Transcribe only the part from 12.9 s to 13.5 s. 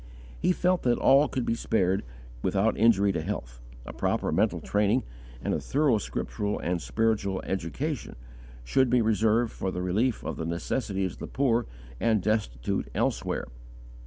elsewhere.